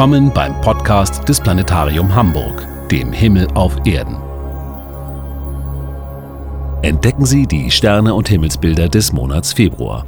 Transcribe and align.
Willkommen 0.00 0.32
beim 0.32 0.58
Podcast 0.62 1.28
des 1.28 1.40
Planetarium 1.40 2.14
Hamburg, 2.14 2.66
dem 2.90 3.12
Himmel 3.12 3.46
auf 3.52 3.76
Erden. 3.84 4.16
Entdecken 6.80 7.26
Sie 7.26 7.46
die 7.46 7.70
Sterne 7.70 8.14
und 8.14 8.26
Himmelsbilder 8.26 8.88
des 8.88 9.12
Monats 9.12 9.52
Februar. 9.52 10.06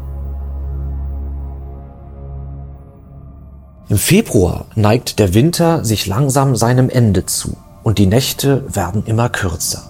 Im 3.91 3.99
Februar 3.99 4.65
neigt 4.77 5.19
der 5.19 5.35
Winter 5.35 5.85
sich 5.85 6.07
langsam 6.07 6.57
seinem 6.57 6.89
Ende 6.89 7.27
zu 7.27 7.59
und 7.83 7.99
die 7.99 8.07
Nächte 8.07 8.65
werden 8.75 9.03
immer 9.05 9.29
kürzer. 9.29 9.83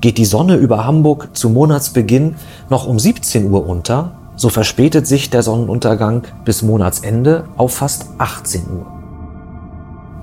Geht 0.00 0.18
die 0.18 0.24
Sonne 0.24 0.56
über 0.56 0.84
Hamburg 0.84 1.28
zu 1.36 1.48
Monatsbeginn 1.48 2.34
noch 2.70 2.88
um 2.88 2.98
17 2.98 3.52
Uhr 3.52 3.68
unter, 3.68 4.18
so 4.34 4.48
verspätet 4.48 5.06
sich 5.06 5.30
der 5.30 5.44
Sonnenuntergang 5.44 6.24
bis 6.44 6.62
Monatsende 6.62 7.44
auf 7.56 7.72
fast 7.72 8.06
18 8.18 8.62
Uhr. 8.62 8.95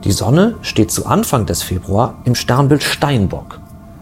Die 0.03 0.11
Sonne 0.11 0.55
steht 0.61 0.91
zu 0.91 1.05
Anfang 1.05 1.45
des 1.45 1.63
Februar 1.63 2.15
im 2.25 2.35
Sternbild 2.35 2.83
Steinbock 2.83 3.61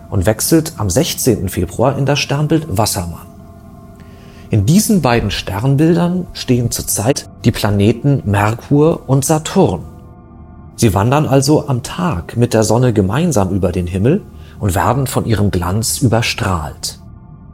und 0.09 0.25
wechselt 0.25 0.73
am 0.77 0.89
16. 0.89 1.47
Februar 1.47 1.95
in 1.97 2.07
das 2.07 2.17
Sternbild 2.19 2.65
Wassermann. 2.75 3.27
In 4.49 4.65
diesen 4.65 5.01
beiden 5.01 5.29
Sternbildern 5.29 6.25
stehen 6.33 6.71
zurzeit 6.71 7.29
die 7.45 7.51
Planeten 7.51 8.23
Merkur 8.26 9.07
und 9.07 9.23
Saturn. 9.23 9.84
Sie 10.76 10.93
wandern 10.95 11.27
also 11.27 11.67
am 11.67 11.84
Tag 11.84 12.35
mit 12.35 12.55
der 12.55 12.63
Sonne 12.63 12.93
gemeinsam 12.93 13.51
über 13.51 13.71
den 13.71 13.85
Himmel 13.85 14.23
und 14.59 14.73
werden 14.73 15.05
von 15.05 15.26
ihrem 15.26 15.51
Glanz 15.51 15.99
überstrahlt. 15.99 16.99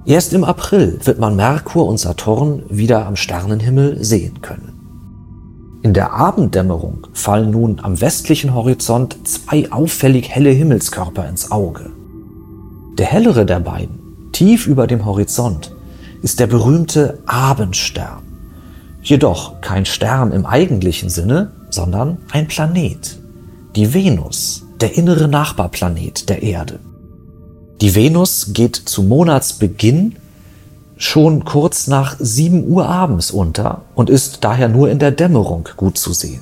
Erst 0.06 0.32
im 0.32 0.46
April 0.46 1.02
wird 1.04 1.20
man 1.20 1.36
Merkur 1.36 1.86
und 1.86 1.98
Saturn 1.98 2.64
wieder 2.70 3.06
am 3.06 3.18
Sternenhimmel 3.18 4.04
sehen 4.04 4.42
können. 4.42 4.77
In 5.88 5.94
der 5.94 6.12
Abenddämmerung 6.12 7.08
fallen 7.14 7.52
nun 7.52 7.80
am 7.82 8.02
westlichen 8.02 8.54
Horizont 8.54 9.26
zwei 9.26 9.72
auffällig 9.72 10.28
helle 10.28 10.50
Himmelskörper 10.50 11.30
ins 11.30 11.50
Auge. 11.50 11.92
Der 12.98 13.06
hellere 13.06 13.46
der 13.46 13.62
beiden, 13.62 13.98
tief 14.34 14.68
über 14.68 14.86
dem 14.86 15.06
Horizont, 15.06 15.74
ist 16.22 16.42
der 16.42 16.48
berühmte 16.48 17.20
Abendstern. 17.26 18.22
Jedoch 19.02 19.62
kein 19.62 19.86
Stern 19.86 20.34
im 20.34 20.46
eigentlichen 20.46 21.08
Sinne, 21.08 21.54
sondern 21.70 22.18
ein 22.34 22.50
Planet. 22.50 23.18
Die 23.78 23.94
Venus, 23.94 24.66
der 24.82 24.98
innere 24.98 25.30
Nachbarplanet 25.30 26.28
der 26.28 26.44
Erde. 26.44 26.80
Die 27.80 27.96
Venus 27.96 28.52
geht 28.52 28.76
zu 28.76 29.04
Monatsbeginn 29.04 30.18
schon 30.98 31.46
kurz 31.46 31.88
nach 31.88 32.16
7 32.20 32.68
Uhr 32.68 32.88
abends 32.88 33.32
unter 33.32 33.82
und 33.96 34.10
ist 34.10 34.44
daher 34.44 34.68
nur 34.68 34.90
in 34.90 35.00
der 35.00 35.12
Dämmerung 35.12 35.70
gut 35.78 35.98
zu 35.98 36.14
sehen. 36.14 36.42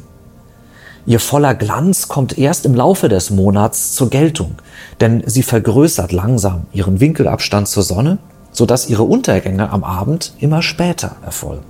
Ihr 1.06 1.20
voller 1.20 1.53
Glanz 1.53 2.08
kommt 2.08 2.38
erst 2.38 2.66
im 2.66 2.73
Laufe 2.73 3.09
des 3.09 3.30
Monats 3.30 3.94
zur 3.94 4.09
Geltung, 4.09 4.56
denn 5.02 5.23
sie 5.26 5.44
vergrößert 5.44 6.11
langsam 6.11 6.66
ihren 6.73 7.00
Winkelabstand 7.00 7.67
zur 7.67 7.83
Sonne, 7.83 8.17
sodass 8.52 8.89
ihre 8.89 9.03
Untergänge 9.03 9.70
am 9.70 9.83
Abend 9.83 10.33
immer 10.39 10.61
später 10.61 11.17
erfolgen. 11.23 11.66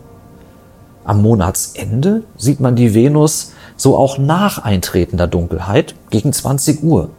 Am 1.04 1.22
Monatsende 1.22 2.24
sieht 2.38 2.60
man 2.60 2.76
die 2.76 2.94
Venus 2.94 3.52
so 3.76 3.98
auch 3.98 4.18
nach 4.18 4.60
eintretender 4.60 5.28
Dunkelheit 5.28 5.96
gegen 6.10 6.32
20 6.32 6.82
Uhr 6.84 7.10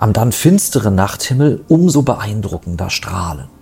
am 0.00 0.14
dann 0.14 0.32
finsteren 0.32 0.94
Nachthimmel 0.94 1.62
umso 1.68 2.00
beeindruckender 2.00 2.88
strahlen. 2.88 3.59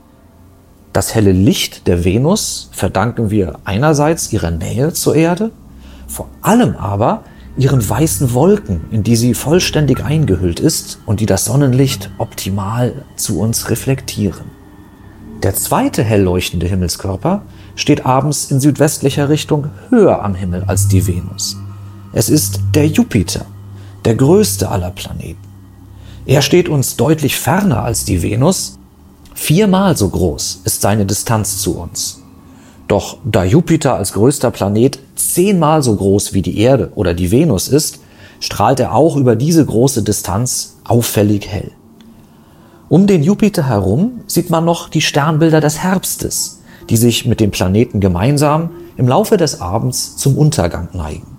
Das 0.99 1.15
helle 1.15 1.31
Licht 1.31 1.87
der 1.87 2.05
Venus 2.05 2.71
verdanken 2.73 3.31
wir 3.31 3.61
einerseits 3.63 4.33
ihrer 4.33 4.51
Nähe 4.51 4.93
zur 4.93 5.15
Erde, 5.15 5.53
vor 6.09 6.29
allem 6.43 6.75
aber 6.75 7.23
ihren 7.57 7.89
weißen 7.89 8.35
Wolken, 8.35 8.81
in 8.91 9.05
die 9.05 9.15
sie 9.15 9.35
vollständig 9.35 10.03
eingehüllt 10.03 10.59
ist 10.59 10.99
und 11.07 11.21
die 11.21 11.27
das 11.27 11.45
Sonnenlicht 11.45 12.11
optimal 12.19 13.05
zu 13.15 13.39
uns 13.39 13.71
reflektieren. 13.71 14.47
Der 15.45 15.55
zweite 15.55 16.03
hell 16.03 16.23
leuchtende 16.23 16.67
Himmelskörper 16.67 17.43
steht 17.77 18.05
abends 18.05 18.51
in 18.51 18.59
südwestlicher 18.59 19.29
Richtung 19.29 19.69
höher 19.91 20.25
am 20.25 20.35
Himmel 20.35 20.65
als 20.65 20.89
die 20.89 21.07
Venus. 21.07 21.57
Es 22.13 22.29
ist 22.29 22.59
der 22.75 22.89
Jupiter, 22.89 23.47
der 24.05 24.17
größte 24.17 24.69
aller 24.69 24.91
Planeten. 24.91 25.47
Er 26.27 26.43
steht 26.43 26.69
uns 26.69 26.97
deutlich 26.97 27.37
ferner 27.37 27.85
als 27.85 28.05
die 28.05 28.21
Venus. 28.21 28.78
Viermal 29.41 29.97
so 29.97 30.11
groß 30.11 30.63
ist 30.65 30.83
seine 30.83 31.07
Distanz 31.07 31.59
zu 31.59 31.79
uns. 31.79 32.21
Doch 32.87 33.19
da 33.25 33.45
Jupiter 33.45 33.95
als 33.95 34.13
größter 34.13 34.51
Planet 34.51 34.99
zehnmal 35.15 35.83
so 35.83 35.95
groß 35.95 36.35
wie 36.35 36.43
die 36.43 36.59
Erde 36.59 36.91
oder 36.97 37.15
die 37.15 37.31
Venus 37.31 37.69
ist, 37.69 38.01
strahlt 38.41 38.81
er 38.81 38.95
auch 38.95 39.17
über 39.17 39.37
diese 39.37 39.65
große 39.65 40.03
Distanz 40.03 40.79
auffällig 40.85 41.47
hell. 41.49 41.71
Um 42.91 43.07
den 43.07 43.23
Jupiter 43.23 43.69
herum 43.69 44.21
sieht 44.27 44.51
man 44.51 44.67
noch 44.67 44.91
die 44.91 45.01
Sternbilder 45.01 45.61
des 45.61 45.79
Herbstes, 45.79 46.61
die 46.91 46.97
sich 46.97 47.25
mit 47.25 47.41
dem 47.41 47.53
Planeten 47.53 48.01
gemeinsam 48.01 48.71
im 48.97 49.09
Laufe 49.09 49.37
des 49.37 49.63
Abends 49.63 50.17
zum 50.17 50.37
Untergang 50.37 50.89
neigen. 50.93 51.39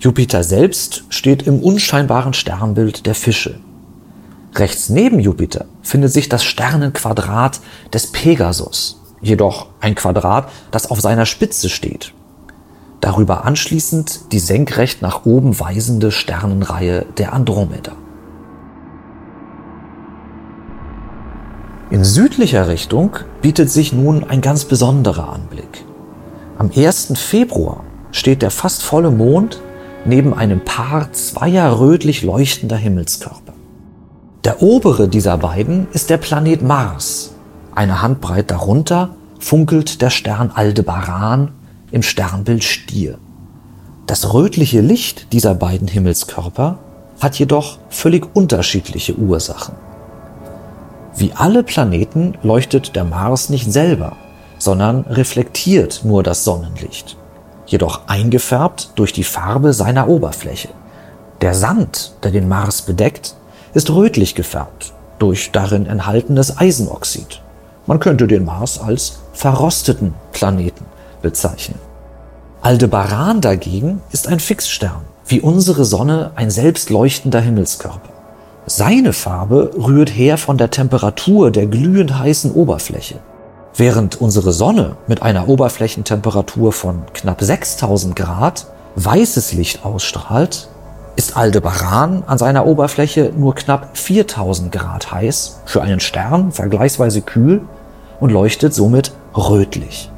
Jupiter 0.00 0.42
selbst 0.42 1.04
steht 1.08 1.46
im 1.46 1.60
unscheinbaren 1.60 2.34
Sternbild 2.34 3.06
der 3.06 3.14
Fische. 3.14 3.60
Rechts 4.54 4.88
neben 4.88 5.20
Jupiter 5.20 5.66
findet 5.82 6.12
sich 6.12 6.28
das 6.28 6.44
Sternenquadrat 6.44 7.60
des 7.92 8.08
Pegasus, 8.08 9.00
jedoch 9.20 9.68
ein 9.80 9.94
Quadrat, 9.94 10.50
das 10.70 10.90
auf 10.90 11.00
seiner 11.00 11.26
Spitze 11.26 11.68
steht. 11.68 12.12
Darüber 13.00 13.44
anschließend 13.44 14.32
die 14.32 14.38
senkrecht 14.38 15.02
nach 15.02 15.24
oben 15.24 15.58
weisende 15.58 16.10
Sternenreihe 16.10 17.06
der 17.16 17.32
Andromeda. 17.32 17.92
In 21.90 22.04
südlicher 22.04 22.68
Richtung 22.68 23.16
bietet 23.42 23.70
sich 23.70 23.92
nun 23.92 24.22
ein 24.22 24.40
ganz 24.40 24.64
besonderer 24.64 25.32
Anblick. 25.32 25.84
Am 26.58 26.70
1. 26.74 27.14
Februar 27.16 27.84
steht 28.12 28.42
der 28.42 28.50
fast 28.50 28.82
volle 28.82 29.10
Mond 29.10 29.60
neben 30.04 30.34
einem 30.34 30.60
Paar 30.60 31.12
zweier 31.12 31.80
rötlich 31.80 32.22
leuchtender 32.22 32.76
Himmelskörper. 32.76 33.49
Der 34.44 34.62
obere 34.62 35.06
dieser 35.06 35.36
beiden 35.36 35.86
ist 35.92 36.08
der 36.08 36.16
Planet 36.16 36.62
Mars. 36.62 37.32
Eine 37.74 38.00
Handbreit 38.00 38.50
darunter 38.50 39.10
funkelt 39.38 40.00
der 40.00 40.08
Stern 40.08 40.50
Aldebaran 40.54 41.52
im 41.90 42.02
Sternbild 42.02 42.64
Stier. 42.64 43.18
Das 44.06 44.32
rötliche 44.32 44.80
Licht 44.80 45.34
dieser 45.34 45.54
beiden 45.54 45.88
Himmelskörper 45.88 46.78
hat 47.20 47.38
jedoch 47.38 47.78
völlig 47.90 48.34
unterschiedliche 48.34 49.14
Ursachen. 49.14 49.74
Wie 51.14 51.32
alle 51.34 51.62
Planeten 51.62 52.38
leuchtet 52.42 52.96
der 52.96 53.04
Mars 53.04 53.50
nicht 53.50 53.70
selber, 53.70 54.16
sondern 54.56 55.02
reflektiert 55.02 56.00
nur 56.02 56.22
das 56.22 56.44
Sonnenlicht, 56.44 57.18
jedoch 57.66 58.08
eingefärbt 58.08 58.92
durch 58.94 59.12
die 59.12 59.24
Farbe 59.24 59.74
seiner 59.74 60.08
Oberfläche. 60.08 60.70
Der 61.42 61.52
Sand, 61.52 62.14
der 62.22 62.30
den 62.30 62.48
Mars 62.48 62.82
bedeckt, 62.82 63.34
ist 63.74 63.90
rötlich 63.90 64.34
gefärbt 64.34 64.92
durch 65.18 65.50
darin 65.52 65.86
enthaltenes 65.86 66.58
Eisenoxid. 66.58 67.42
Man 67.86 68.00
könnte 68.00 68.26
den 68.26 68.44
Mars 68.44 68.80
als 68.80 69.20
verrosteten 69.32 70.14
Planeten 70.32 70.84
bezeichnen. 71.22 71.78
Aldebaran 72.62 73.40
dagegen 73.40 74.02
ist 74.12 74.28
ein 74.28 74.40
Fixstern, 74.40 75.02
wie 75.26 75.40
unsere 75.40 75.84
Sonne 75.84 76.32
ein 76.34 76.50
selbstleuchtender 76.50 77.40
Himmelskörper. 77.40 78.10
Seine 78.66 79.12
Farbe 79.12 79.70
rührt 79.76 80.10
her 80.10 80.36
von 80.36 80.58
der 80.58 80.70
Temperatur 80.70 81.50
der 81.50 81.66
glühend 81.66 82.18
heißen 82.18 82.52
Oberfläche. 82.52 83.16
Während 83.74 84.20
unsere 84.20 84.52
Sonne 84.52 84.96
mit 85.06 85.22
einer 85.22 85.48
Oberflächentemperatur 85.48 86.72
von 86.72 87.02
knapp 87.14 87.40
6000 87.40 88.14
Grad 88.14 88.66
weißes 88.96 89.52
Licht 89.54 89.84
ausstrahlt, 89.84 90.68
ist 91.16 91.36
Aldebaran 91.36 92.22
an 92.26 92.38
seiner 92.38 92.66
Oberfläche 92.66 93.32
nur 93.36 93.54
knapp 93.54 93.96
4000 93.96 94.72
Grad 94.72 95.12
heiß, 95.12 95.60
für 95.64 95.82
einen 95.82 96.00
Stern 96.00 96.52
vergleichsweise 96.52 97.22
kühl 97.22 97.62
und 98.20 98.30
leuchtet 98.30 98.74
somit 98.74 99.12
rötlich. 99.36 100.10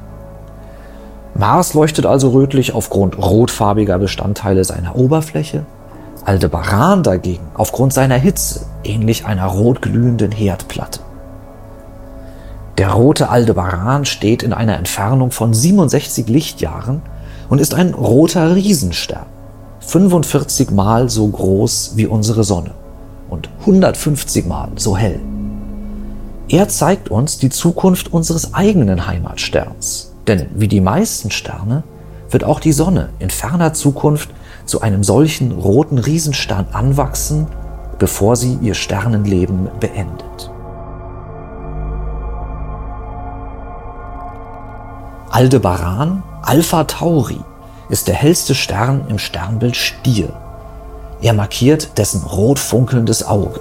Mars 1.35 1.75
leuchtet 1.75 2.05
also 2.07 2.31
rötlich 2.31 2.75
aufgrund 2.75 3.17
rotfarbiger 3.19 3.99
Bestandteile 3.99 4.65
seiner 4.65 4.97
Oberfläche, 4.97 5.65
Aldebaran 6.25 7.03
dagegen 7.03 7.49
aufgrund 7.55 7.93
seiner 7.93 8.17
Hitze, 8.17 8.67
ähnlich 8.85 9.27
einer 9.27 9.47
rotglühenden 9.47 10.31
Herdplatte. 10.31 11.01
Der 12.79 12.91
rote 12.93 13.29
Aldebaran 13.29 14.05
steht 14.05 14.43
in 14.43 14.53
einer 14.53 14.77
Entfernung 14.77 15.31
von 15.31 15.53
67 15.53 16.29
Lichtjahren 16.29 17.03
und 17.49 17.61
ist 17.61 17.75
ein 17.75 17.95
roter 17.95 18.55
Riesenstern. 18.55 19.27
45 19.93 20.71
Mal 20.71 21.11
so 21.11 21.29
groß 21.29 21.93
wie 21.97 22.07
unsere 22.07 22.45
Sonne 22.45 22.71
und 23.29 23.51
150 23.61 24.47
Mal 24.47 24.71
so 24.77 24.97
hell. 24.97 25.21
Er 26.49 26.71
zeigt 26.71 27.11
uns 27.11 27.37
die 27.37 27.51
Zukunft 27.51 28.11
unseres 28.11 28.55
eigenen 28.55 29.07
Heimatsterns. 29.07 30.15
Denn 30.27 30.47
wie 30.55 30.69
die 30.69 30.81
meisten 30.81 31.31
Sterne 31.31 31.83
wird 32.31 32.43
auch 32.43 32.59
die 32.59 32.73
Sonne 32.73 33.11
in 33.19 33.29
ferner 33.29 33.75
Zukunft 33.75 34.31
zu 34.65 34.81
einem 34.81 35.05
solchen 35.05 35.53
roten 35.53 35.99
Riesenstern 35.99 36.69
anwachsen, 36.73 37.47
bevor 37.99 38.37
sie 38.37 38.57
ihr 38.63 38.73
Sternenleben 38.73 39.69
beendet. 39.79 40.51
Aldebaran 45.29 46.23
Alpha 46.41 46.85
Tauri 46.85 47.41
ist 47.93 48.09
der 48.09 48.15
hellste 48.15 48.55
Stern 48.55 49.05
im 49.09 49.19
Sternbild 49.19 49.77
Stier. 49.77 50.33
Er 51.21 51.35
markiert 51.35 51.99
dessen 51.99 52.23
rot 52.23 52.59
funkelndes 52.59 53.23
Auge. 53.23 53.61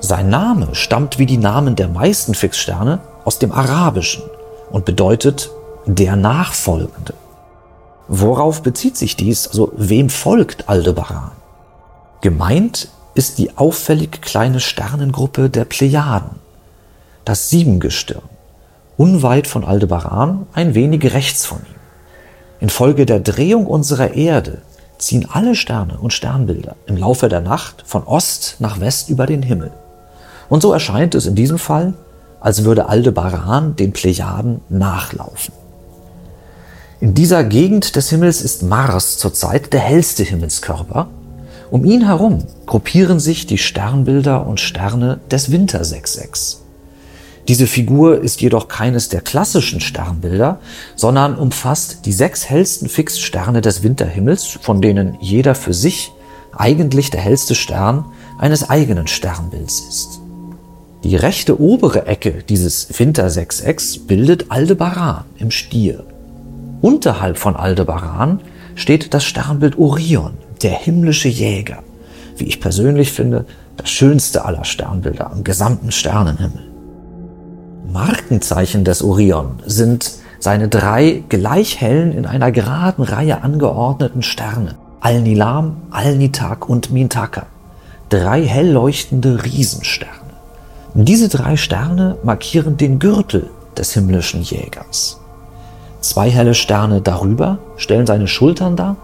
Sein 0.00 0.30
Name 0.30 0.74
stammt 0.74 1.18
wie 1.18 1.26
die 1.26 1.36
Namen 1.36 1.76
der 1.76 1.88
meisten 1.88 2.34
Fixsterne 2.34 3.00
aus 3.26 3.38
dem 3.38 3.52
Arabischen 3.52 4.22
und 4.70 4.86
bedeutet 4.86 5.50
der 5.84 6.16
Nachfolgende. 6.16 7.12
Worauf 8.08 8.62
bezieht 8.62 8.96
sich 8.96 9.16
dies? 9.16 9.46
Also 9.46 9.70
wem 9.76 10.08
folgt 10.08 10.70
Aldebaran? 10.70 11.32
Gemeint 12.22 12.88
ist 13.14 13.36
die 13.36 13.58
auffällig 13.58 14.22
kleine 14.22 14.60
Sternengruppe 14.60 15.50
der 15.50 15.66
Plejaden, 15.66 16.36
das 17.26 17.50
Siebengestirn, 17.50 18.22
unweit 18.96 19.46
von 19.46 19.62
Aldebaran, 19.62 20.46
ein 20.54 20.74
wenig 20.74 21.12
rechts 21.12 21.44
von 21.44 21.58
ihm. 21.58 21.71
Infolge 22.62 23.06
der 23.06 23.18
Drehung 23.18 23.66
unserer 23.66 24.14
Erde 24.14 24.58
ziehen 24.96 25.26
alle 25.28 25.56
Sterne 25.56 25.98
und 25.98 26.12
Sternbilder 26.12 26.76
im 26.86 26.96
Laufe 26.96 27.28
der 27.28 27.40
Nacht 27.40 27.82
von 27.84 28.04
Ost 28.04 28.54
nach 28.60 28.78
West 28.78 29.10
über 29.10 29.26
den 29.26 29.42
Himmel. 29.42 29.72
Und 30.48 30.62
so 30.62 30.72
erscheint 30.72 31.16
es 31.16 31.26
in 31.26 31.34
diesem 31.34 31.58
Fall, 31.58 31.94
als 32.38 32.62
würde 32.62 32.88
Aldebaran 32.88 33.74
den 33.74 33.92
Plejaden 33.92 34.60
nachlaufen. 34.68 35.52
In 37.00 37.14
dieser 37.14 37.42
Gegend 37.42 37.96
des 37.96 38.10
Himmels 38.10 38.40
ist 38.42 38.62
Mars 38.62 39.18
zurzeit 39.18 39.72
der 39.72 39.80
hellste 39.80 40.22
Himmelskörper. 40.22 41.08
Um 41.72 41.84
ihn 41.84 42.06
herum 42.06 42.44
gruppieren 42.66 43.18
sich 43.18 43.48
die 43.48 43.58
Sternbilder 43.58 44.46
und 44.46 44.60
Sterne 44.60 45.18
des 45.32 45.50
Wintersechsecks. 45.50 46.61
Diese 47.48 47.66
Figur 47.66 48.20
ist 48.20 48.40
jedoch 48.40 48.68
keines 48.68 49.08
der 49.08 49.20
klassischen 49.20 49.80
Sternbilder, 49.80 50.60
sondern 50.94 51.36
umfasst 51.36 52.06
die 52.06 52.12
sechs 52.12 52.48
hellsten 52.48 52.88
Fixsterne 52.88 53.60
des 53.60 53.82
Winterhimmels, 53.82 54.58
von 54.60 54.80
denen 54.80 55.18
jeder 55.20 55.54
für 55.54 55.74
sich 55.74 56.12
eigentlich 56.56 57.10
der 57.10 57.20
hellste 57.20 57.54
Stern 57.54 58.04
eines 58.38 58.70
eigenen 58.70 59.08
Sternbilds 59.08 59.80
ist. 59.88 60.20
Die 61.02 61.16
rechte 61.16 61.60
obere 61.60 62.06
Ecke 62.06 62.44
dieses 62.48 62.96
Wintersechsecks 62.96 63.98
bildet 63.98 64.46
Aldebaran 64.50 65.24
im 65.38 65.50
Stier. 65.50 66.04
Unterhalb 66.80 67.38
von 67.38 67.56
Aldebaran 67.56 68.40
steht 68.76 69.12
das 69.14 69.24
Sternbild 69.24 69.78
Orion, 69.78 70.34
der 70.62 70.72
himmlische 70.72 71.28
Jäger. 71.28 71.82
Wie 72.36 72.44
ich 72.44 72.60
persönlich 72.60 73.10
finde, 73.10 73.46
das 73.76 73.90
schönste 73.90 74.44
aller 74.44 74.64
Sternbilder 74.64 75.32
am 75.32 75.42
gesamten 75.42 75.90
Sternenhimmel. 75.90 76.71
Markenzeichen 77.90 78.84
des 78.84 79.02
Orion 79.02 79.60
sind 79.66 80.12
seine 80.38 80.68
drei 80.68 81.22
gleich 81.28 81.80
hellen, 81.80 82.12
in 82.12 82.26
einer 82.26 82.52
geraden 82.52 83.04
Reihe 83.04 83.42
angeordneten 83.42 84.22
Sterne. 84.22 84.76
Al-Nilam, 85.00 85.76
Al-Nitak 85.90 86.68
und 86.68 86.90
Mintaka. 86.90 87.46
Drei 88.08 88.44
hell 88.44 88.70
leuchtende 88.70 89.44
Riesensterne. 89.44 90.12
Diese 90.94 91.28
drei 91.28 91.56
Sterne 91.56 92.18
markieren 92.22 92.76
den 92.76 92.98
Gürtel 92.98 93.50
des 93.76 93.94
himmlischen 93.94 94.42
Jägers. 94.42 95.20
Zwei 96.00 96.30
helle 96.30 96.54
Sterne 96.54 97.00
darüber 97.00 97.58
stellen 97.76 98.06
seine 98.06 98.28
Schultern 98.28 98.76
dar 98.76 98.96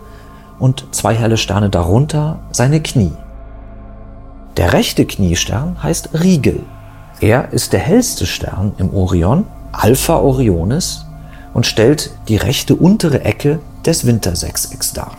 und 0.58 0.86
zwei 0.92 1.14
helle 1.14 1.36
Sterne 1.36 1.70
darunter 1.70 2.40
seine 2.52 2.82
Knie. 2.82 3.12
Der 4.56 4.72
rechte 4.72 5.04
Kniestern 5.06 5.82
heißt 5.82 6.10
Riegel. 6.12 6.60
Er 7.20 7.52
ist 7.52 7.72
der 7.72 7.80
hellste 7.80 8.26
Stern 8.26 8.72
im 8.78 8.94
Orion, 8.94 9.44
Alpha 9.72 10.16
Orionis, 10.16 11.04
und 11.52 11.66
stellt 11.66 12.10
die 12.28 12.36
rechte 12.36 12.76
untere 12.76 13.24
Ecke 13.24 13.58
des 13.84 14.06
Wintersechsecks 14.06 14.92
dar. 14.92 15.16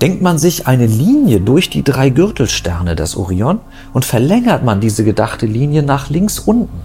Denkt 0.00 0.22
man 0.22 0.38
sich 0.38 0.66
eine 0.66 0.86
Linie 0.86 1.40
durch 1.40 1.70
die 1.70 1.84
drei 1.84 2.10
Gürtelsterne 2.10 2.96
des 2.96 3.16
Orion 3.16 3.60
und 3.92 4.04
verlängert 4.04 4.64
man 4.64 4.80
diese 4.80 5.04
gedachte 5.04 5.46
Linie 5.46 5.84
nach 5.84 6.10
links 6.10 6.40
unten, 6.40 6.80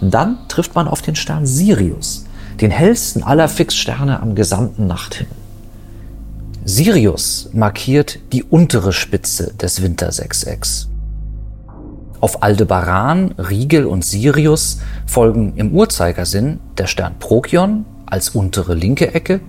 dann 0.00 0.38
trifft 0.48 0.74
man 0.74 0.88
auf 0.88 1.02
den 1.02 1.14
Stern 1.14 1.44
Sirius, 1.44 2.24
den 2.60 2.70
hellsten 2.70 3.22
aller 3.22 3.48
Fixsterne 3.48 4.20
am 4.20 4.34
gesamten 4.34 4.86
Nachthimmel. 4.86 5.36
Sirius 6.64 7.50
markiert 7.52 8.18
die 8.32 8.42
untere 8.42 8.94
Spitze 8.94 9.52
des 9.54 9.82
Wintersechsecks. 9.82 10.88
Auf 12.24 12.42
Aldebaran, 12.42 13.32
Rigel 13.36 13.84
und 13.84 14.02
Sirius 14.02 14.78
folgen 15.04 15.52
im 15.56 15.72
Uhrzeigersinn 15.72 16.58
der 16.78 16.86
Stern 16.86 17.18
Prokion 17.18 17.84
als 18.06 18.30
untere 18.30 18.72
linke 18.72 19.12
Ecke, 19.12 19.40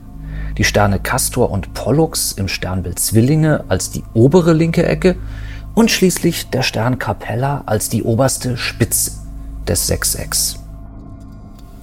die 0.57 0.65
Sterne 0.65 0.99
Castor 0.99 1.51
und 1.51 1.73
Pollux 1.73 2.33
im 2.33 2.49
Sternbild 2.49 2.99
Zwillinge 2.99 3.63
als 3.69 3.91
die 3.91 4.03
obere 4.13 4.51
linke 4.51 4.85
Ecke 4.85 5.15
und 5.73 5.89
schließlich 5.89 6.49
der 6.49 6.63
Stern 6.63 6.99
Capella 6.99 7.63
als 7.65 7.87
die 7.87 8.03
oberste 8.03 8.57
Spitze 8.57 9.11
des 9.65 9.87
Sechsecks. 9.87 10.59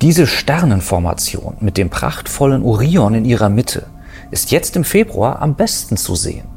Diese 0.02 0.26
Sternenformation 0.26 1.56
mit 1.60 1.78
dem 1.78 1.88
prachtvollen 1.88 2.62
Orion 2.62 3.14
in 3.14 3.24
ihrer 3.24 3.48
Mitte 3.48 3.86
ist 4.30 4.50
jetzt 4.50 4.76
im 4.76 4.84
Februar 4.84 5.40
am 5.40 5.54
besten 5.54 5.96
zu 5.96 6.16
sehen. 6.16 6.51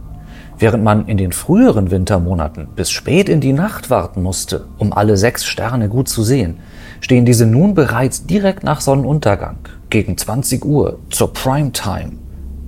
Während 0.57 0.83
man 0.83 1.07
in 1.07 1.17
den 1.17 1.33
früheren 1.33 1.91
Wintermonaten 1.91 2.67
bis 2.75 2.89
spät 2.89 3.27
in 3.27 3.41
die 3.41 3.51
Nacht 3.51 3.89
warten 3.89 4.23
musste, 4.23 4.65
um 4.77 4.93
alle 4.93 5.17
sechs 5.17 5.45
Sterne 5.45 5.89
gut 5.89 6.07
zu 6.07 6.23
sehen, 6.23 6.57
stehen 7.01 7.25
diese 7.25 7.45
nun 7.45 7.73
bereits 7.73 8.25
direkt 8.25 8.63
nach 8.63 8.79
Sonnenuntergang 8.79 9.57
gegen 9.89 10.17
20 10.17 10.63
Uhr 10.63 10.99
zur 11.09 11.33
Primetime 11.33 12.13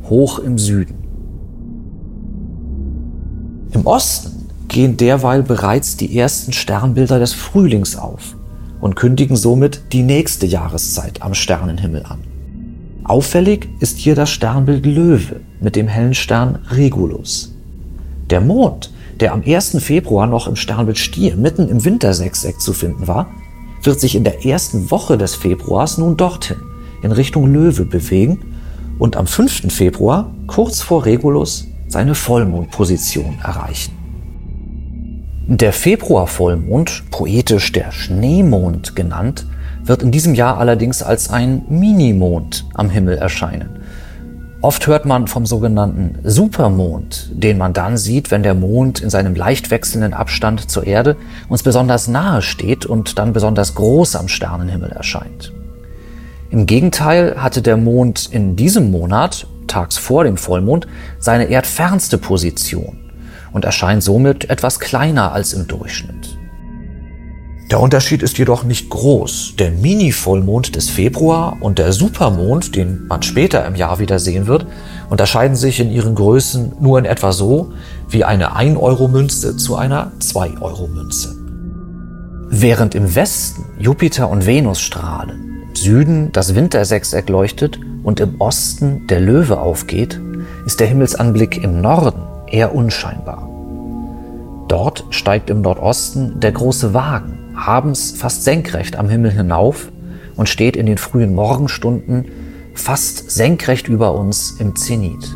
hoch 0.10 0.40
im 0.40 0.58
Süden. 0.58 0.96
Im 3.72 3.86
Osten 3.86 4.50
gehen 4.68 4.98
derweil 4.98 5.44
bereits 5.44 5.98
die 5.98 6.18
ersten 6.18 6.52
Sternbilder 6.52 7.20
des 7.20 7.34
Frühlings 7.34 7.96
auf 7.96 8.36
und 8.82 8.96
kündigen 8.96 9.38
somit 9.38 9.94
die 9.94 10.04
nächste 10.04 10.46
Jahreszeit 10.46 11.22
am 11.22 11.34
Sternenhimmel 11.34 12.04
an. 12.04 12.20
Auffällig 13.06 13.70
ist 13.80 13.98
hier 13.98 14.16
das 14.16 14.30
Sternbild 14.30 14.86
Löwe 14.86 15.40
mit 15.62 15.78
dem 15.78 15.88
hellen 15.88 16.14
Stern 16.14 16.60
Regulus. 16.70 17.57
Der 18.30 18.42
Mond, 18.42 18.92
der 19.20 19.34
am 19.34 19.44
1. 19.46 19.78
Februar 19.82 20.28
noch 20.28 20.48
im 20.48 20.56
Sternbild 20.56 20.98
Stier 20.98 21.36
mitten 21.36 21.70
im 21.70 21.86
Wintersechseck 21.86 22.60
zu 22.60 22.74
finden 22.74 23.08
war, 23.08 23.28
wird 23.84 24.00
sich 24.00 24.16
in 24.16 24.24
der 24.24 24.46
ersten 24.46 24.92
Woche 24.92 25.18
des 25.18 25.36
Februars 25.36 25.98
nun 25.98 26.18
dorthin, 26.18 26.58
in 27.02 27.12
Richtung 27.12 27.52
Löwe 27.52 27.86
bewegen 27.86 28.40
und 29.00 29.16
am 29.16 29.28
5. 29.28 29.72
Februar, 29.74 30.34
kurz 30.48 30.82
vor 30.82 31.06
Regulus, 31.06 31.68
seine 31.88 32.16
Vollmondposition 32.16 33.38
erreichen. 33.42 33.94
Der 35.48 35.72
Februarvollmond, 35.72 37.04
poetisch 37.10 37.72
der 37.72 37.94
Schneemond 37.94 38.98
genannt, 38.98 39.46
wird 39.84 40.04
in 40.04 40.12
diesem 40.12 40.36
Jahr 40.36 40.58
allerdings 40.58 41.02
als 41.02 41.30
ein 41.30 41.64
Minimond 41.70 42.66
am 42.74 42.90
Himmel 42.90 43.18
erscheinen. 43.18 43.77
Oft 44.62 44.88
hört 44.88 45.06
man 45.06 45.28
vom 45.28 45.46
sogenannten 45.46 46.18
Supermond, 46.24 47.30
den 47.32 47.60
man 47.60 47.74
dann 47.74 47.96
sieht, 47.96 48.32
wenn 48.32 48.42
der 48.42 48.56
Mond 48.56 49.02
in 49.02 49.12
seinem 49.12 49.36
leicht 49.36 49.70
wechselnden 49.70 50.14
Abstand 50.14 50.72
zur 50.72 50.88
Erde 50.88 51.16
uns 51.48 51.62
besonders 51.62 52.08
nahe 52.08 52.42
steht 52.42 52.86
und 52.86 53.20
dann 53.20 53.34
besonders 53.34 53.76
groß 53.76 54.16
am 54.16 54.28
Sternenhimmel 54.28 54.92
erscheint. 54.92 55.54
Im 56.50 56.66
Gegenteil 56.66 57.36
hatte 57.38 57.62
der 57.62 57.78
Mond 57.78 58.30
in 58.32 58.56
diesem 58.56 58.90
Monat, 58.90 59.46
tags 59.68 59.98
vor 60.00 60.24
dem 60.24 60.38
Vollmond, 60.38 60.88
seine 61.20 61.50
erdfernste 61.50 62.18
Position 62.18 62.98
und 63.52 63.64
erscheint 63.64 64.02
somit 64.02 64.50
etwas 64.50 64.80
kleiner 64.80 65.34
als 65.34 65.54
im 65.54 65.68
Durchschnitt. 65.68 66.37
Der 67.70 67.82
Unterschied 67.82 68.24
ist 68.24 68.38
jedoch 68.38 68.64
nicht 68.64 68.90
groß. 68.90 69.56
Der 69.60 69.72
Mini-Vollmond 69.72 70.78
des 70.78 70.90
Februar 70.90 71.58
und 71.60 71.80
der 71.80 71.92
Supermond, 71.92 72.78
den 72.78 73.08
man 73.08 73.24
später 73.24 73.66
im 73.66 73.76
Jahr 73.76 74.00
wieder 74.00 74.20
sehen 74.20 74.48
wird, 74.48 74.66
unterscheiden 75.10 75.58
sich 75.58 75.82
in 75.82 75.92
ihren 75.92 76.16
Größen 76.16 76.78
nur 76.80 76.98
in 76.98 77.04
etwa 77.04 77.34
so 77.34 77.74
wie 78.08 78.24
eine 78.24 78.56
1-Euro-Münze 78.56 79.58
zu 79.58 79.76
einer 79.76 80.14
2-Euro-Münze. 80.22 81.36
Während 82.50 82.96
im 82.96 83.14
Westen 83.16 83.66
Jupiter 83.78 84.30
und 84.30 84.46
Venus 84.46 84.80
strahlen, 84.80 85.64
im 85.68 85.76
Süden 85.76 86.32
das 86.32 86.56
Wintersechseck 86.56 87.28
leuchtet 87.28 87.82
und 88.04 88.22
im 88.22 88.40
Osten 88.40 89.08
der 89.08 89.20
Löwe 89.20 89.60
aufgeht, 89.60 90.22
ist 90.66 90.80
der 90.80 90.88
Himmelsanblick 90.88 91.62
im 91.62 91.82
Norden 91.82 92.22
eher 92.50 92.74
unscheinbar. 92.74 93.50
Dort 94.70 95.04
steigt 95.10 95.50
im 95.50 95.60
Nordosten 95.60 96.40
der 96.40 96.54
große 96.54 96.94
Wagen 96.94 97.40
abends 97.58 98.12
fast 98.12 98.44
senkrecht 98.44 98.96
am 98.96 99.10
Himmel 99.10 99.32
hinauf 99.32 99.92
und 100.36 100.48
steht 100.48 100.76
in 100.76 100.86
den 100.86 100.98
frühen 100.98 101.34
Morgenstunden 101.34 102.26
fast 102.74 103.32
senkrecht 103.32 103.88
über 103.88 104.14
uns 104.14 104.52
im 104.60 104.76
Zenit. 104.76 105.36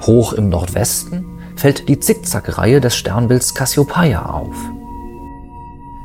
Hoch 0.00 0.32
im 0.32 0.48
Nordwesten 0.48 1.24
fällt 1.56 1.88
die 1.88 2.00
Zickzackreihe 2.00 2.80
des 2.80 2.96
Sternbilds 2.96 3.54
Cassiopeia 3.54 4.24
auf. 4.26 4.54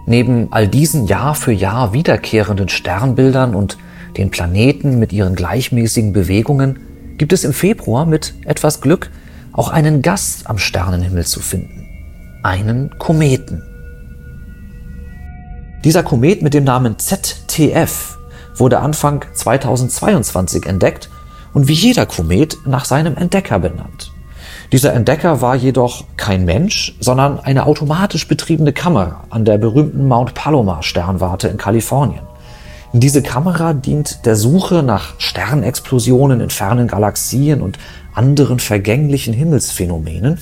Neben 0.06 0.52
all 0.52 0.68
diesen 0.68 1.06
Jahr 1.08 1.36
für 1.36 1.54
Jahr 1.54 1.94
wiederkehrenden 1.94 2.68
Sternbildern 2.68 3.56
und 3.56 3.78
den 4.18 4.32
Planeten 4.32 5.00
mit 5.00 5.14
ihren 5.14 5.36
gleichmäßigen 5.36 6.12
Bewegungen 6.12 6.80
gibt 7.18 7.32
es 7.32 7.44
im 7.44 7.54
Februar 7.54 8.06
mit 8.06 8.34
etwas 8.46 8.82
Glück 8.82 9.10
auch 9.54 9.70
einen 9.70 10.02
Gast 10.02 10.50
am 10.50 10.58
Sternenhimmel 10.58 11.26
zu 11.26 11.40
finden. 11.40 11.88
Einen 12.44 12.90
Kometen. 13.00 13.64
Dieser 15.84 16.02
Komet 16.02 16.42
mit 16.42 16.54
dem 16.54 16.64
Namen 16.64 16.98
ZTF 16.98 18.18
wurde 18.56 18.80
Anfang 18.80 19.26
2022 19.34 20.66
entdeckt 20.66 21.10
und 21.54 21.68
wie 21.68 21.74
jeder 21.74 22.06
Komet 22.06 22.58
nach 22.66 22.86
seinem 22.86 23.18
Entdecker 23.18 23.60
benannt. 23.60 24.14
Dieser 24.72 24.94
Entdecker 24.94 25.42
war 25.42 25.56
jedoch 25.56 26.06
kein 26.16 26.46
Mensch, 26.46 26.96
sondern 27.02 27.38
eine 27.38 27.66
automatisch 27.66 28.30
betriebene 28.30 28.72
Kamera 28.72 29.26
an 29.30 29.44
der 29.44 29.58
berühmten 29.58 30.08
Mount 30.08 30.34
Palomar 30.34 30.84
Sternwarte 30.84 31.50
in 31.50 31.58
Kalifornien. 31.58 32.24
Diese 32.94 33.22
Kamera 33.22 33.74
dient 33.74 34.26
der 34.26 34.38
Suche 34.38 34.84
nach 34.84 35.16
Sternexplosionen 35.18 36.40
in 36.40 36.50
fernen 36.50 36.88
Galaxien 36.88 37.62
und 37.62 37.78
anderen 38.14 38.60
vergänglichen 38.60 39.34
Himmelsphänomenen 39.34 40.40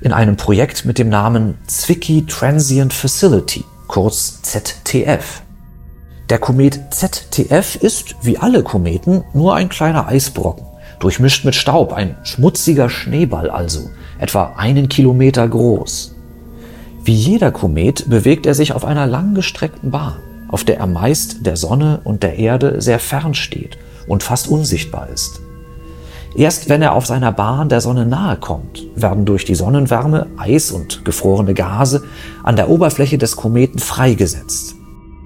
in 0.00 0.12
einem 0.12 0.36
Projekt 0.36 0.84
mit 0.84 0.98
dem 0.98 1.08
Namen 1.08 1.56
Zwicky 1.68 2.26
Transient 2.26 2.92
Facility, 2.92 3.64
kurz 3.88 4.42
ZTF. 4.42 5.42
Der 6.30 6.38
Komet 6.38 6.80
ZTF 6.90 7.76
ist, 7.76 8.16
wie 8.22 8.38
alle 8.38 8.62
Kometen, 8.62 9.24
nur 9.34 9.54
ein 9.54 9.68
kleiner 9.68 10.08
Eisbrocken 10.08 10.66
durchmischt 11.02 11.44
mit 11.44 11.54
Staub, 11.54 11.92
ein 11.92 12.16
schmutziger 12.22 12.88
Schneeball 12.88 13.50
also, 13.50 13.90
etwa 14.18 14.54
einen 14.56 14.88
Kilometer 14.88 15.46
groß. 15.48 16.14
Wie 17.04 17.14
jeder 17.14 17.50
Komet 17.50 18.08
bewegt 18.08 18.46
er 18.46 18.54
sich 18.54 18.72
auf 18.72 18.84
einer 18.84 19.06
langgestreckten 19.06 19.90
Bahn, 19.90 20.20
auf 20.48 20.62
der 20.62 20.78
er 20.78 20.86
meist 20.86 21.44
der 21.44 21.56
Sonne 21.56 22.00
und 22.04 22.22
der 22.22 22.38
Erde 22.38 22.80
sehr 22.80 23.00
fern 23.00 23.34
steht 23.34 23.78
und 24.06 24.22
fast 24.22 24.46
unsichtbar 24.46 25.08
ist. 25.08 25.41
Erst 26.34 26.68
wenn 26.70 26.80
er 26.80 26.94
auf 26.94 27.06
seiner 27.06 27.30
Bahn 27.30 27.68
der 27.68 27.82
Sonne 27.82 28.06
nahe 28.06 28.36
kommt, 28.36 28.86
werden 28.94 29.26
durch 29.26 29.44
die 29.44 29.54
Sonnenwärme 29.54 30.28
Eis 30.38 30.70
und 30.70 31.04
gefrorene 31.04 31.52
Gase 31.52 32.04
an 32.42 32.56
der 32.56 32.70
Oberfläche 32.70 33.18
des 33.18 33.36
Kometen 33.36 33.78
freigesetzt. 33.78 34.76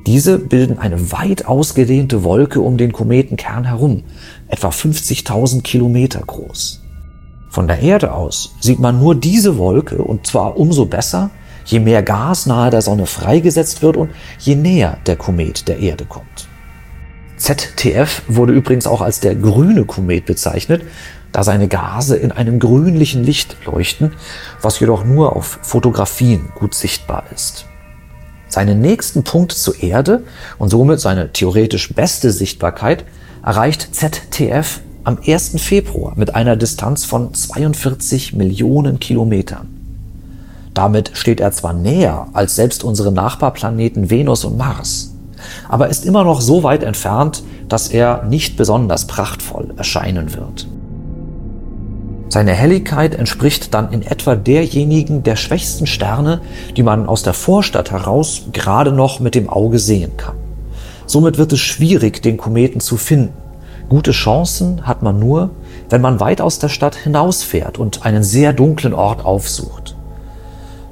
Diese 0.06 0.38
bilden 0.38 0.78
eine 0.78 1.12
weit 1.12 1.46
ausgedehnte 1.46 2.24
Wolke 2.24 2.60
um 2.60 2.76
den 2.76 2.92
Kometenkern 2.92 3.64
herum, 3.64 4.02
etwa 4.48 4.68
50.000 4.68 5.62
Kilometer 5.62 6.20
groß. 6.20 6.82
Von 7.50 7.68
der 7.68 7.80
Erde 7.80 8.12
aus 8.12 8.54
sieht 8.60 8.80
man 8.80 8.98
nur 8.98 9.14
diese 9.14 9.58
Wolke 9.58 10.02
und 10.02 10.26
zwar 10.26 10.56
umso 10.58 10.86
besser, 10.86 11.30
je 11.64 11.80
mehr 11.80 12.02
Gas 12.02 12.46
nahe 12.46 12.70
der 12.70 12.82
Sonne 12.82 13.06
freigesetzt 13.06 13.82
wird 13.82 13.96
und 13.96 14.10
je 14.38 14.56
näher 14.56 14.98
der 15.06 15.16
Komet 15.16 15.68
der 15.68 15.78
Erde 15.78 16.04
kommt. 16.04 16.48
ZTF 17.36 18.22
wurde 18.28 18.52
übrigens 18.52 18.86
auch 18.86 19.00
als 19.00 19.20
der 19.20 19.34
grüne 19.34 19.84
Komet 19.84 20.26
bezeichnet, 20.26 20.82
da 21.32 21.44
seine 21.44 21.68
Gase 21.68 22.16
in 22.16 22.32
einem 22.32 22.58
grünlichen 22.58 23.22
Licht 23.24 23.56
leuchten, 23.66 24.14
was 24.62 24.80
jedoch 24.80 25.04
nur 25.04 25.36
auf 25.36 25.58
Fotografien 25.62 26.48
gut 26.54 26.74
sichtbar 26.74 27.24
ist. 27.34 27.66
Seinen 28.48 28.80
nächsten 28.80 29.22
Punkt 29.22 29.52
zur 29.52 29.82
Erde 29.82 30.22
und 30.58 30.70
somit 30.70 31.00
seine 31.00 31.32
theoretisch 31.32 31.92
beste 31.92 32.30
Sichtbarkeit 32.30 33.04
erreicht 33.44 33.94
ZTF 33.94 34.80
am 35.04 35.18
1. 35.24 35.60
Februar 35.60 36.14
mit 36.16 36.34
einer 36.34 36.56
Distanz 36.56 37.04
von 37.04 37.34
42 37.34 38.32
Millionen 38.32 38.98
Kilometern. 38.98 39.68
Damit 40.74 41.12
steht 41.14 41.40
er 41.40 41.52
zwar 41.52 41.72
näher 41.72 42.28
als 42.32 42.56
selbst 42.56 42.82
unsere 42.82 43.12
Nachbarplaneten 43.12 44.10
Venus 44.10 44.44
und 44.44 44.56
Mars, 44.56 45.15
aber 45.68 45.88
ist 45.88 46.04
immer 46.04 46.24
noch 46.24 46.40
so 46.40 46.62
weit 46.62 46.82
entfernt, 46.82 47.42
dass 47.68 47.88
er 47.88 48.24
nicht 48.24 48.56
besonders 48.56 49.06
prachtvoll 49.06 49.74
erscheinen 49.76 50.34
wird. 50.34 50.66
Seine 52.28 52.52
Helligkeit 52.52 53.14
entspricht 53.14 53.72
dann 53.72 53.92
in 53.92 54.02
etwa 54.02 54.34
derjenigen 54.34 55.22
der 55.22 55.36
schwächsten 55.36 55.86
Sterne, 55.86 56.40
die 56.76 56.82
man 56.82 57.08
aus 57.08 57.22
der 57.22 57.34
Vorstadt 57.34 57.92
heraus 57.92 58.42
gerade 58.52 58.92
noch 58.92 59.20
mit 59.20 59.34
dem 59.34 59.48
Auge 59.48 59.78
sehen 59.78 60.16
kann. 60.16 60.36
Somit 61.06 61.38
wird 61.38 61.52
es 61.52 61.60
schwierig, 61.60 62.20
den 62.22 62.36
Kometen 62.36 62.80
zu 62.80 62.96
finden. 62.96 63.32
Gute 63.88 64.10
Chancen 64.10 64.86
hat 64.86 65.02
man 65.02 65.18
nur, 65.20 65.50
wenn 65.88 66.00
man 66.00 66.18
weit 66.18 66.40
aus 66.40 66.58
der 66.58 66.68
Stadt 66.68 66.96
hinausfährt 66.96 67.78
und 67.78 68.04
einen 68.04 68.24
sehr 68.24 68.52
dunklen 68.52 68.92
Ort 68.92 69.24
aufsucht. 69.24 69.95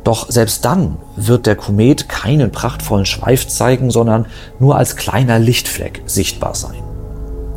Doch 0.05 0.31
selbst 0.31 0.65
dann 0.67 0.99
wird 1.17 1.47
der 1.47 1.57
Komet 1.57 2.09
keinen 2.11 2.53
prachtvollen 2.53 3.07
Schweif 3.07 3.49
zeigen, 3.49 3.91
sondern 3.91 4.27
nur 4.59 4.77
als 4.77 4.97
kleiner 4.97 5.39
Lichtfleck 5.39 6.03
sichtbar 6.07 6.55
sein. 6.55 6.83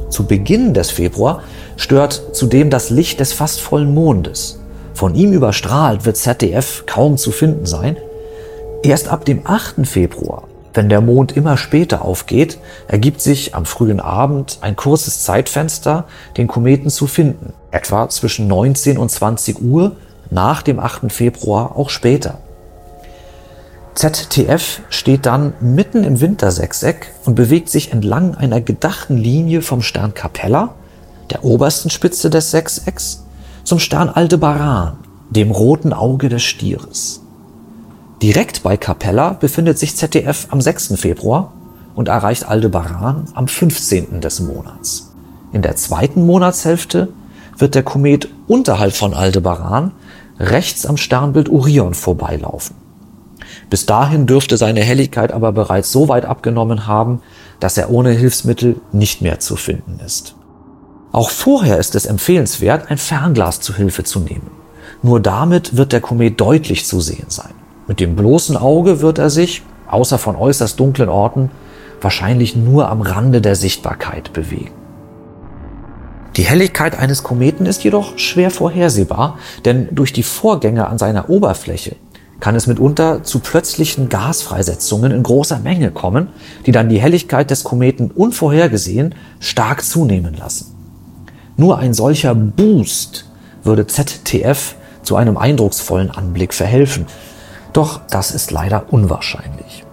Zu 0.10 0.26
Beginn 0.26 0.74
des 0.74 0.90
Februar 0.90 1.44
stört 1.76 2.30
zudem 2.32 2.70
das 2.70 2.90
Licht 2.90 3.20
des 3.20 3.34
fast 3.34 3.60
vollen 3.60 3.94
Mondes. 3.94 4.60
Von 4.94 5.14
ihm 5.14 5.34
überstrahlt 5.34 6.06
wird 6.06 6.18
ZDF 6.18 6.86
kaum 6.88 7.18
zu 7.18 7.32
finden 7.32 7.66
sein. 7.66 7.98
Erst 8.82 9.10
ab 9.10 9.26
dem 9.26 9.42
8. 9.46 9.86
Februar, 9.86 10.44
wenn 10.74 10.88
der 10.88 11.02
Mond 11.02 11.36
immer 11.36 11.58
später 11.58 12.04
aufgeht, 12.04 12.58
ergibt 12.88 13.20
sich 13.20 13.54
am 13.56 13.66
frühen 13.66 14.00
Abend 14.00 14.60
ein 14.62 14.76
kurzes 14.76 15.24
Zeitfenster, 15.24 16.06
den 16.38 16.48
Kometen 16.48 16.90
zu 16.90 17.08
finden, 17.08 17.54
etwa 17.72 18.08
zwischen 18.10 18.48
19 18.48 18.98
und 18.98 19.12
20 19.12 19.62
Uhr, 19.62 19.98
nach 20.30 20.62
dem 20.62 20.80
8. 20.80 21.12
Februar 21.12 21.76
auch 21.76 21.90
später. 21.90 22.40
ZTF 23.96 24.82
steht 24.90 25.26
dann 25.26 25.54
mitten 25.60 26.04
im 26.04 26.22
Wintersechseck 26.22 27.14
und 27.26 27.34
bewegt 27.34 27.70
sich 27.70 27.92
entlang 27.92 28.36
einer 28.36 28.62
gedachten 28.62 29.18
Linie 29.18 29.64
vom 29.64 29.82
Stern 29.82 30.14
Capella, 30.14 30.76
der 31.32 31.44
obersten 31.44 31.90
Spitze 31.90 32.30
des 32.30 32.52
Sechsecks, 32.52 33.24
zum 33.64 33.80
Stern 33.80 34.10
Aldebaran, 34.10 34.98
dem 35.30 35.52
roten 35.52 35.94
Auge 35.94 36.30
des 36.30 36.44
Stieres. 36.44 37.22
Direkt 38.22 38.64
bei 38.64 38.78
Capella 38.78 39.34
befindet 39.34 39.78
sich 39.80 39.96
ZDF 39.96 40.48
am 40.52 40.62
6. 40.62 40.94
Februar 41.00 41.54
und 41.96 42.08
erreicht 42.08 42.48
Aldebaran 42.48 43.26
am 43.34 43.48
15. 43.48 44.22
des 44.22 44.40
Monats. 44.40 45.12
In 45.52 45.64
der 45.64 45.76
zweiten 45.76 46.26
Monatshälfte 46.26 47.10
wird 47.58 47.76
der 47.76 47.84
Komet 47.84 48.30
unterhalb 48.48 48.94
von 48.94 49.14
Aldebaran 49.14 49.92
rechts 50.40 50.86
am 50.86 50.98
Sternbild 50.98 51.50
Orion 51.50 51.94
vorbeilaufen. 51.94 52.76
Bis 53.70 53.86
dahin 53.86 54.28
dürfte 54.28 54.58
seine 54.58 54.82
Helligkeit 54.82 55.32
aber 55.32 55.52
bereits 55.52 55.92
so 55.92 56.08
weit 56.08 56.26
abgenommen 56.26 56.88
haben, 56.88 57.22
dass 57.60 57.78
er 57.78 57.90
ohne 57.90 58.12
Hilfsmittel 58.12 58.80
nicht 58.92 59.22
mehr 59.22 59.40
zu 59.40 59.56
finden 59.56 60.00
ist. 60.06 60.36
Auch 61.12 61.30
vorher 61.30 61.78
ist 61.78 61.96
es 61.96 62.06
empfehlenswert, 62.06 62.92
ein 62.92 62.98
Fernglas 62.98 63.60
zu 63.60 63.74
Hilfe 63.76 64.04
zu 64.04 64.20
nehmen. 64.20 64.52
Nur 65.02 65.20
damit 65.20 65.78
wird 65.78 65.92
der 65.92 66.02
Komet 66.02 66.40
deutlich 66.40 66.86
zu 66.86 67.00
sehen 67.00 67.30
sein. 67.30 67.54
Mit 67.88 68.00
dem 68.00 68.16
bloßen 68.16 68.58
Auge 68.58 69.02
wird 69.02 69.18
er 69.18 69.30
sich, 69.30 69.64
außer 69.90 70.18
von 70.18 70.36
äußerst 70.36 70.80
dunklen 70.80 71.10
Orten, 71.10 71.50
wahrscheinlich 72.02 72.56
nur 72.56 72.90
am 72.90 73.02
Rande 73.02 73.42
der 73.42 73.56
Sichtbarkeit 73.56 74.34
bewegen. 74.34 74.74
Die 76.38 76.46
Helligkeit 76.46 77.00
eines 77.00 77.24
Kometen 77.24 77.66
ist 77.66 77.84
jedoch 77.84 78.20
schwer 78.20 78.52
vorhersehbar, 78.52 79.40
denn 79.66 79.88
durch 79.92 80.14
die 80.14 80.22
Vorgänge 80.22 80.88
an 80.88 81.00
seiner 81.00 81.32
Oberfläche 81.32 81.96
kann 82.40 82.54
es 82.54 82.68
mitunter 82.68 83.24
zu 83.24 83.40
plötzlichen 83.40 84.08
Gasfreisetzungen 84.08 85.12
in 85.12 85.24
großer 85.24 85.58
Menge 85.58 85.90
kommen, 85.90 86.28
die 86.68 86.72
dann 86.72 86.90
die 86.90 87.02
Helligkeit 87.02 87.50
des 87.50 87.64
Kometen 87.64 88.12
unvorhergesehen 88.12 89.16
stark 89.40 89.84
zunehmen 89.84 90.36
lassen. 90.36 90.76
Nur 91.56 91.80
ein 91.80 91.96
solcher 91.96 92.36
Boost 92.36 93.26
würde 93.64 93.88
ZTF 93.88 94.76
zu 95.02 95.16
einem 95.16 95.38
eindrucksvollen 95.38 96.12
Anblick 96.12 96.54
verhelfen. 96.54 97.08
Doch 97.74 98.02
das 98.12 98.30
ist 98.30 98.52
leider 98.52 98.94
unwahrscheinlich. 98.94 99.84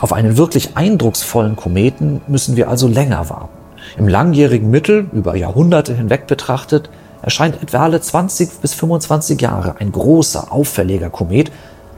Auf 0.00 0.12
einen 0.12 0.36
wirklich 0.36 0.76
eindrucksvollen 0.76 1.54
Kometen 1.54 2.20
müssen 2.26 2.56
wir 2.56 2.68
also 2.68 2.88
länger 2.88 3.30
warten. 3.30 3.57
Im 3.96 4.08
langjährigen 4.08 4.70
Mittel, 4.70 5.08
über 5.12 5.36
Jahrhunderte 5.36 5.94
hinweg 5.94 6.26
betrachtet, 6.26 6.90
erscheint 7.22 7.62
etwa 7.62 7.84
alle 7.84 8.00
20 8.00 8.60
bis 8.60 8.74
25 8.74 9.40
Jahre 9.40 9.76
ein 9.78 9.92
großer, 9.92 10.52
auffälliger 10.52 11.10
Komet, 11.10 11.50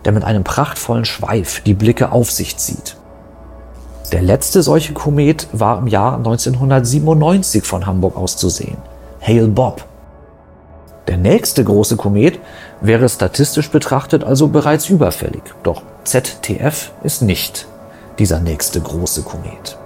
der 0.05 0.13
mit 0.13 0.25
einem 0.25 0.45
prachtvollen 0.45 1.05
Schweif 1.05 1.61
die 1.61 1.75
Blicke 1.75 2.13
auf 2.13 2.31
sich 2.31 2.57
zieht. 2.57 2.97
Der 4.13 4.23
letzte 4.23 4.63
solche 4.63 4.93
Komet 4.93 5.47
war 5.53 5.79
im 5.79 5.87
Jahr 5.87 6.17
1997 6.17 7.65
von 7.65 7.87
Hamburg 7.87 8.17
aus 8.17 8.37
zu 8.37 8.49
sehen. 8.49 8.79
Hale 9.21 9.49
Bob. 9.49 9.85
Der 11.07 11.17
nächste 11.17 11.65
große 11.65 11.97
Komet 11.97 12.39
wäre 12.81 13.09
statistisch 13.09 13.71
betrachtet 13.71 14.25
also 14.25 14.49
bereits 14.49 14.89
überfällig. 14.89 15.43
Doch 15.63 15.83
ZTF 16.05 16.93
ist 17.03 17.23
nicht 17.23 17.67
dieser 18.19 18.41
nächste 18.41 18.81
große 18.81 19.23
Komet. 19.23 19.79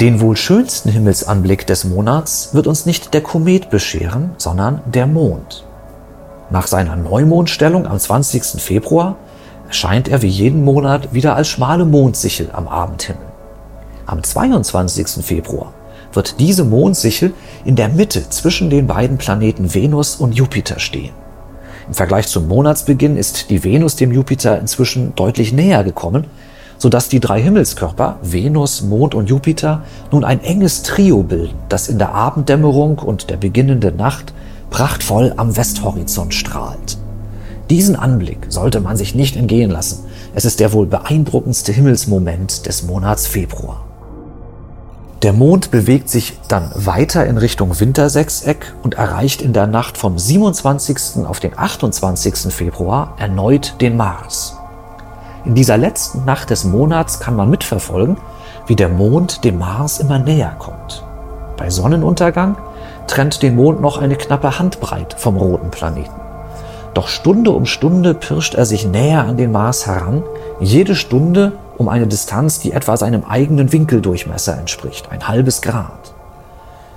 Den 0.00 0.20
wohl 0.20 0.36
schönsten 0.36 0.90
Himmelsanblick 0.90 1.66
des 1.66 1.82
Monats 1.82 2.50
wird 2.54 2.68
uns 2.68 2.86
nicht 2.86 3.14
der 3.14 3.20
Komet 3.20 3.68
bescheren, 3.68 4.30
sondern 4.38 4.80
der 4.86 5.08
Mond. 5.08 5.64
Nach 6.50 6.68
seiner 6.68 6.94
Neumondstellung 6.94 7.84
am 7.84 7.98
20. 7.98 8.62
Februar 8.62 9.16
erscheint 9.66 10.06
er 10.06 10.22
wie 10.22 10.28
jeden 10.28 10.62
Monat 10.62 11.12
wieder 11.14 11.34
als 11.34 11.48
schmale 11.48 11.84
Mondsichel 11.84 12.50
am 12.52 12.68
Abendhimmel. 12.68 13.26
Am 14.06 14.22
22. 14.22 15.24
Februar 15.24 15.74
wird 16.12 16.38
diese 16.38 16.62
Mondsichel 16.62 17.32
in 17.64 17.74
der 17.74 17.88
Mitte 17.88 18.30
zwischen 18.30 18.70
den 18.70 18.86
beiden 18.86 19.18
Planeten 19.18 19.74
Venus 19.74 20.14
und 20.14 20.32
Jupiter 20.32 20.78
stehen. 20.78 21.12
Im 21.88 21.94
Vergleich 21.94 22.28
zum 22.28 22.46
Monatsbeginn 22.46 23.16
ist 23.16 23.50
die 23.50 23.64
Venus 23.64 23.96
dem 23.96 24.12
Jupiter 24.12 24.60
inzwischen 24.60 25.16
deutlich 25.16 25.52
näher 25.52 25.82
gekommen, 25.82 26.26
sodass 26.78 27.08
die 27.08 27.20
drei 27.20 27.42
Himmelskörper 27.42 28.18
Venus, 28.22 28.82
Mond 28.82 29.14
und 29.14 29.28
Jupiter 29.28 29.82
nun 30.10 30.24
ein 30.24 30.42
enges 30.42 30.82
Trio 30.82 31.22
bilden, 31.22 31.58
das 31.68 31.88
in 31.88 31.98
der 31.98 32.14
Abenddämmerung 32.14 32.98
und 32.98 33.30
der 33.30 33.36
beginnenden 33.36 33.96
Nacht 33.96 34.32
prachtvoll 34.70 35.34
am 35.36 35.56
Westhorizont 35.56 36.34
strahlt. 36.34 36.98
Diesen 37.70 37.96
Anblick 37.96 38.46
sollte 38.48 38.80
man 38.80 38.96
sich 38.96 39.14
nicht 39.14 39.36
entgehen 39.36 39.70
lassen. 39.70 40.04
Es 40.34 40.44
ist 40.44 40.60
der 40.60 40.72
wohl 40.72 40.86
beeindruckendste 40.86 41.72
Himmelsmoment 41.72 42.66
des 42.66 42.84
Monats 42.84 43.26
Februar. 43.26 43.84
Der 45.22 45.32
Mond 45.32 45.72
bewegt 45.72 46.08
sich 46.08 46.38
dann 46.46 46.70
weiter 46.74 47.26
in 47.26 47.38
Richtung 47.38 47.78
Wintersechseck 47.78 48.72
und 48.84 48.94
erreicht 48.94 49.42
in 49.42 49.52
der 49.52 49.66
Nacht 49.66 49.98
vom 49.98 50.16
27. 50.16 51.26
auf 51.26 51.40
den 51.40 51.58
28. 51.58 52.52
Februar 52.54 53.16
erneut 53.18 53.74
den 53.80 53.96
Mars. 53.96 54.57
In 55.48 55.54
dieser 55.54 55.78
letzten 55.78 56.26
Nacht 56.26 56.50
des 56.50 56.64
Monats 56.64 57.20
kann 57.20 57.34
man 57.34 57.48
mitverfolgen, 57.48 58.18
wie 58.66 58.76
der 58.76 58.90
Mond 58.90 59.44
dem 59.44 59.58
Mars 59.58 59.98
immer 59.98 60.18
näher 60.18 60.54
kommt. 60.58 61.02
Bei 61.56 61.70
Sonnenuntergang 61.70 62.58
trennt 63.06 63.42
den 63.42 63.56
Mond 63.56 63.80
noch 63.80 63.96
eine 63.96 64.16
knappe 64.16 64.58
Handbreit 64.58 65.14
vom 65.18 65.38
roten 65.38 65.70
Planeten. 65.70 66.20
Doch 66.92 67.08
Stunde 67.08 67.52
um 67.52 67.64
Stunde 67.64 68.12
pirscht 68.12 68.56
er 68.56 68.66
sich 68.66 68.86
näher 68.86 69.24
an 69.24 69.38
den 69.38 69.50
Mars 69.50 69.86
heran, 69.86 70.22
jede 70.60 70.94
Stunde 70.94 71.52
um 71.78 71.88
eine 71.88 72.06
Distanz, 72.06 72.58
die 72.60 72.72
etwa 72.72 72.98
seinem 72.98 73.24
eigenen 73.24 73.72
Winkeldurchmesser 73.72 74.58
entspricht, 74.58 75.10
ein 75.10 75.28
halbes 75.28 75.62
Grad. 75.62 76.12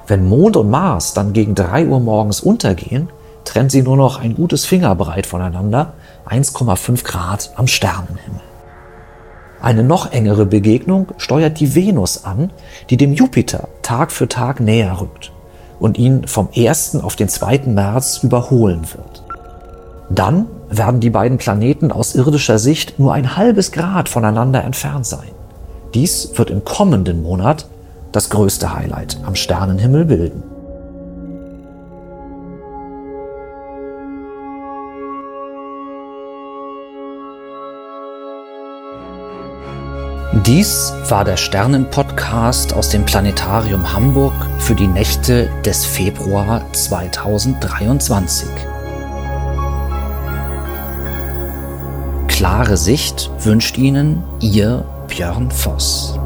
Wenn 0.08 0.28
Mond 0.28 0.58
und 0.58 0.70
Mars 0.70 1.14
dann 1.14 1.32
gegen 1.32 1.56
drei 1.56 1.86
Uhr 1.86 2.02
morgens 2.02 2.42
untergehen, 2.42 3.08
trennt 3.46 3.72
sie 3.72 3.82
nur 3.82 3.96
noch 3.96 4.20
ein 4.20 4.36
gutes 4.36 4.66
Fingerbreit 4.66 5.26
voneinander, 5.26 5.94
1,5 6.28 7.04
Grad 7.04 7.52
am 7.56 7.68
Sternenhimmel. 7.68 8.42
Eine 9.62 9.84
noch 9.84 10.12
engere 10.12 10.46
Begegnung 10.46 11.08
steuert 11.18 11.60
die 11.60 11.76
Venus 11.76 12.24
an, 12.24 12.52
die 12.90 12.98
dem 12.98 13.14
Jupiter 13.14 13.68
Tag 13.84 14.12
für 14.12 14.28
Tag 14.28 14.60
näher 14.60 15.00
rückt 15.00 15.32
und 15.80 15.98
ihn 15.98 16.28
vom 16.28 16.50
1. 16.56 16.98
auf 16.98 17.16
den 17.16 17.30
2. 17.30 17.64
März 17.68 18.22
überholen 18.24 18.82
wird. 18.96 19.24
Dann 20.10 20.48
werden 20.70 21.00
die 21.00 21.10
beiden 21.10 21.38
Planeten 21.38 21.92
aus 21.92 22.16
irdischer 22.16 22.60
Sicht 22.60 22.98
nur 23.00 23.14
ein 23.14 23.38
halbes 23.38 23.72
Grad 23.72 24.10
voneinander 24.10 24.64
entfernt 24.64 25.06
sein. 25.06 25.30
Dies 25.94 26.32
wird 26.36 26.50
im 26.50 26.64
kommenden 26.64 27.22
Monat 27.22 27.68
das 28.12 28.30
größte 28.30 28.74
Highlight 28.74 29.18
am 29.26 29.36
Sternenhimmel 29.36 30.06
bilden. 30.06 30.44
Dies 40.34 40.94
war 41.10 41.26
der 41.26 41.36
Sternenpodcast 41.36 42.74
aus 42.74 42.88
dem 42.88 43.04
Planetarium 43.04 43.92
Hamburg 43.92 44.34
für 44.60 44.76
die 44.76 44.88
Nächte 44.88 45.50
des 45.66 45.86
Februar 45.86 46.66
2023. 46.72 48.48
Klare 52.30 52.78
Sicht 52.78 53.30
wünscht 53.40 53.78
Ihnen 53.78 54.24
Ihr 54.40 54.86
Björn 55.10 55.52
Voss. 55.52 56.21